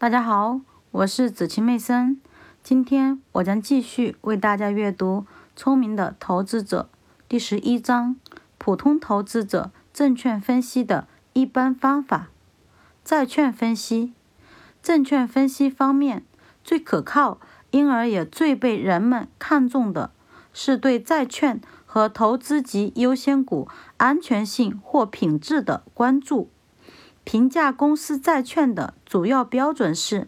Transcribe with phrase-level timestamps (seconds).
[0.00, 0.62] 大家好，
[0.92, 2.18] 我是子晴妹森。
[2.62, 6.88] 今天我将继续为大家阅读《聪明的投资者》
[7.28, 8.16] 第十一章：
[8.56, 12.30] 普通投资者证券分析的一般方法。
[13.04, 14.14] 债券分析，
[14.82, 16.24] 证券分析方面
[16.64, 17.38] 最可靠，
[17.70, 20.12] 因而也最被人们看重的
[20.54, 26.48] 是对债券和投资级优先股安全性或品质的关注。
[27.30, 30.26] 评价公司债券的主要标准是，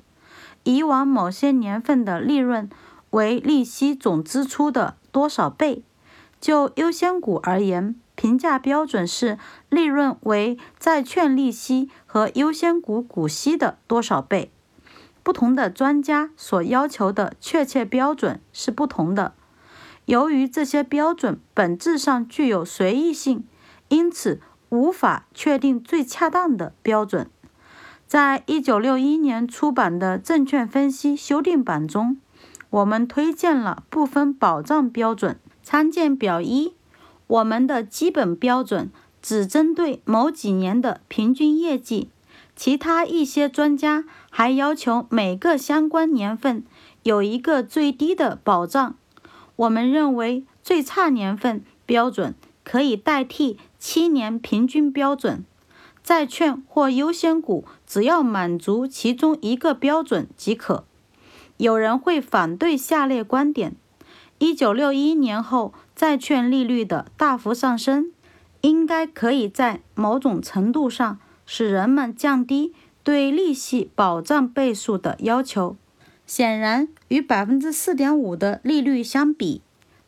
[0.63, 2.71] 以往某些年份的利润
[3.11, 5.83] 为利息总支出的多少倍。
[6.41, 9.37] 就优先股而言，评价标准是
[9.69, 14.53] 利润为债券利息和优先股股息的多少倍。
[15.25, 19.35] 不同的专家所要求的确切标准是不同的。
[20.05, 23.43] 由于这些标准本质上具有随意性，
[23.89, 24.41] 因此。
[24.73, 27.29] 无法确定最恰当的标准。
[28.07, 32.17] 在一九六一年出版的《证券分析修订版》中，
[32.71, 36.73] 我们推荐了部分保障标准，参见表一。
[37.27, 42.09] 我们的基本标准只针对某几年的平均业绩，
[42.57, 46.65] 其他一些专家还要求每个相关年份
[47.03, 48.95] 有一个最低的保障。
[49.57, 53.59] 我们认为最差年份标准可以代替。
[53.85, 55.45] 七年平均标准，
[56.05, 60.85] 债券或优先股只要满足其中一个标准即可。
[61.57, 63.75] 有人会反对下列观点：
[64.39, 68.13] 一九六一年后债券利率的大幅上升，
[68.61, 75.75] 应该可以在某种程度上使人们降低对利息保障倍数的要求。
[76.25, 79.61] 显然，与百分之四点五的利率相比，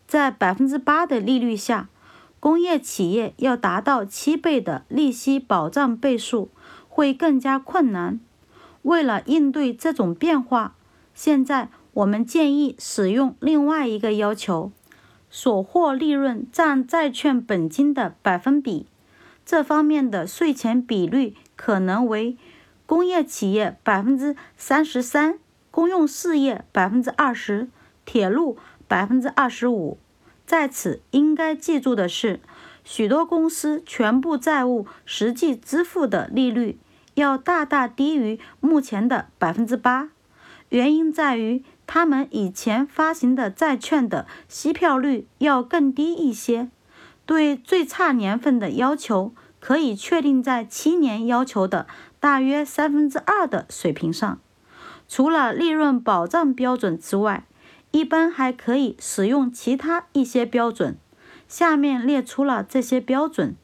[0.06, 1.88] 在百分之八的利率下。
[2.44, 6.50] 工业企业要达到七倍的利息保障倍数
[6.90, 8.20] 会更加困难。
[8.82, 10.76] 为了应对这种变化，
[11.14, 14.70] 现在我们建议使用另外一个要求：
[15.30, 18.88] 所获利润占债券本金的百分比。
[19.46, 22.36] 这方面的税前比率可能为
[22.84, 25.38] 工业企业百分之三十三，
[25.70, 27.70] 公用事业百分之二十，
[28.04, 29.96] 铁路百分之二十五。
[30.46, 32.40] 在此应该记住的是，
[32.84, 36.78] 许多公司全部债务实际支付的利率
[37.14, 40.10] 要大大低于目前的百分之八。
[40.68, 46.68] 原因在于，他们以前发行的债券的息票率要更低一些。
[47.26, 51.86] 对最差年份的要求可以确定在七年要求的
[52.20, 54.38] 大约三分之二的水平上。
[55.08, 57.44] 除了利润保障标准之外，
[57.94, 60.96] 一般还可以使用其他一些标准，
[61.46, 63.54] 下面列出了这些标准：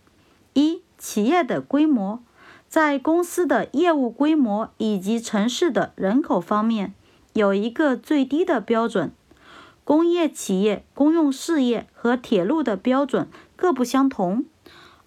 [0.52, 2.22] 一、企业的规模，
[2.68, 6.94] 在公司的业务规模以及城市的人口方面，
[7.32, 9.10] 有一个最低的标准。
[9.82, 13.26] 工业企业、公用事业和铁路的标准
[13.56, 14.44] 各不相同。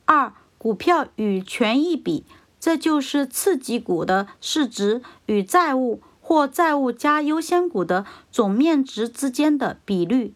[0.04, 2.26] 二、股票与权益比，
[2.60, 6.02] 这就是次级股的市值与债务。
[6.26, 10.34] 或债务加优先股的总面值之间的比率，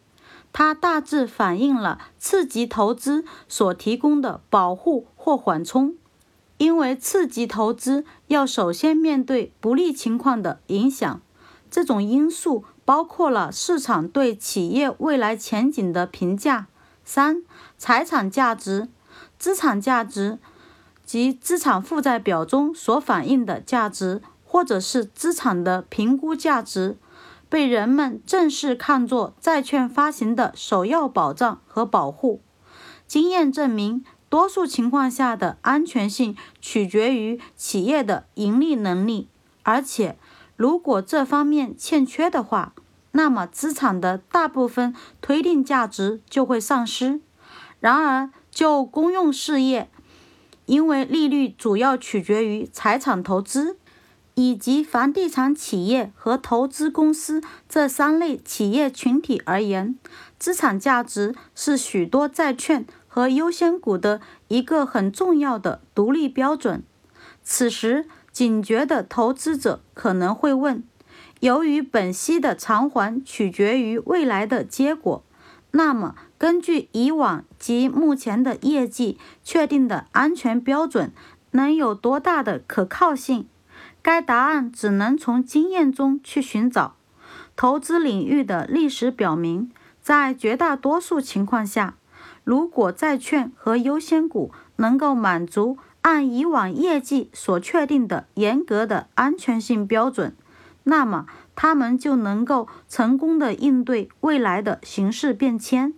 [0.52, 5.94] 它大致反映了次级投资所提供的保护或缓冲。
[6.58, 11.20] 因为次级投资要首先面对不利情况的影响，
[11.70, 16.66] 这种因素包括了市场对企业未来前景的评价。
[17.02, 17.42] 三、
[17.78, 18.88] 财产价值、
[19.38, 20.38] 资产价值
[21.06, 24.20] 及资产负债表中所反映的价值。
[24.50, 26.96] 或者是资产的评估价值，
[27.50, 32.40] 被人们正式看作债券发行的首要保障和保护。
[33.06, 39.28] 经验证明，多数情况下的安全性取决于企业的盈利能力，
[39.64, 40.16] 而且
[40.56, 42.72] 如果这方面欠缺的话，
[43.12, 47.20] 那么资产的大部分推定价值就会丧失。
[47.80, 49.90] 然而，就公用事业，
[50.64, 53.76] 因为利率主要取决于财产投资。
[54.38, 59.98] 以及房地产企业和投资公司这三类企业群体而言，
[60.38, 66.84] 资产价值是许多债券和优先股的一个很重要的独立标准。
[67.42, 70.84] 此时，警觉的投资者可能会问：
[71.40, 75.24] 由于本息的偿还取决于未来的结果，
[75.72, 81.10] 那么根据以往及目前的业绩确定的安全标准，
[81.50, 83.48] 能有多大的可靠性？
[84.02, 86.94] 该答案只能从经验中去寻找。
[87.56, 91.96] 投资领域的历史表明，在绝大多数情况下，
[92.44, 100.34] 如果债券和优先股能够满足按以往业绩所确定的严格的安全性标准，
[100.84, 105.92] 那么他们就能够成功的应对未来的形势变迁。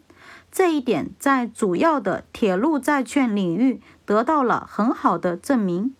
[0.50, 5.94] 这一点在主要的铁路债券领域得到了很好的证明。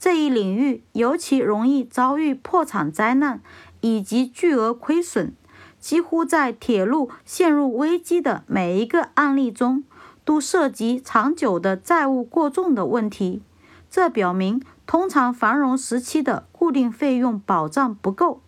[0.00, 3.40] 这一领域尤其容易遭遇破产灾难
[3.82, 5.34] 以及巨额亏损。
[5.78, 9.84] 几乎在铁路陷入危机的每一个案例中，
[10.24, 13.42] 都涉及长久的债务过重的问题。
[13.90, 18.42] 这表明，通常繁荣时期的固定费用保障不够，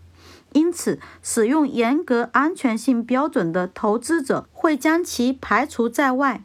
[0.53, 6.45] 因此使用严格安全性标准的投资者会将其排除在外。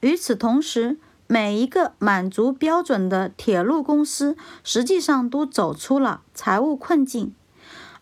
[0.00, 7.34] 与此同时，每一个满足标准的铁路公司实际上都走出了财务困境。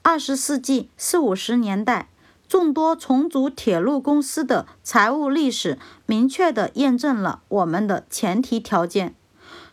[0.02, 2.08] 二十世纪四五十年代。
[2.48, 9.14] 众多重组铁路公司的财务历史，明确地验证了我们的前提条件。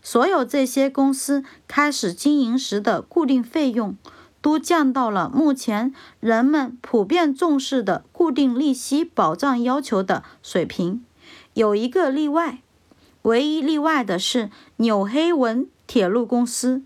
[0.02, 3.98] 所有这些公司开始经营时的固定费用，
[4.42, 11.04] 都降到了目前人们普遍重视的固定利息保障要求的水平。
[11.56, 12.62] 有一个例外，
[13.24, 16.84] 唯一例外的是纽黑文铁路公司。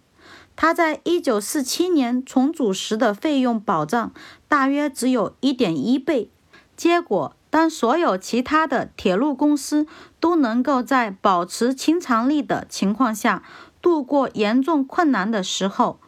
[0.56, 4.12] 它在一九四七年重组时的费用保障
[4.48, 6.30] 大约只有一点一倍。
[6.78, 9.88] 结果，当所有其他的铁路公司
[10.20, 13.44] 都能够在保持清偿力的情况下
[13.82, 16.00] 度过严重困难的时候，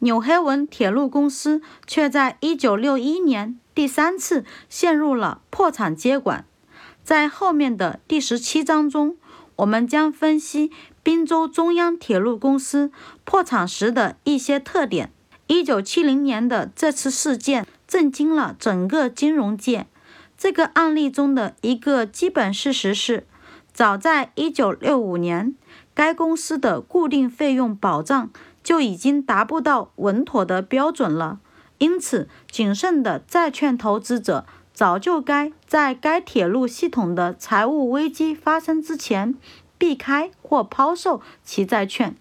[0.00, 6.44] 纽黑文铁路公司却在一九六一年第三次陷入了破产接管。
[7.04, 9.16] 在后面的第十七章中，
[9.56, 10.70] 我们将分析。
[11.04, 12.92] 滨州中央铁路公司
[13.24, 15.10] 破产时的一些特点。
[15.48, 19.86] 一九七零年的这次事件震惊了整个金融界。
[20.38, 23.26] 这个案例中的一个基本事实是，
[23.72, 25.56] 早在一九六五年，
[25.92, 28.30] 该公司的固定费用保障
[28.62, 31.40] 就已经达不到稳妥的标准了。
[31.78, 39.38] 因此，谨慎的债券投资者早就该在该铁路系统的财务危机发生之前。
[39.82, 42.14] 避开或抛售其债券。